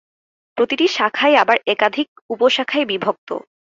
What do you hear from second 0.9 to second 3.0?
শাখাই আবার একাধিক উপশাখায়